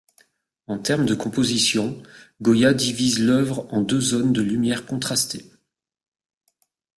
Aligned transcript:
En 0.65 0.79
termes 0.79 1.05
de 1.05 1.13
composition, 1.13 2.01
Goya 2.41 2.73
divise 2.73 3.19
l'œuvre 3.23 3.71
en 3.71 3.81
deux 3.81 4.01
zones 4.01 4.33
de 4.33 4.41
lumières 4.41 4.87
contrastées. 4.87 5.51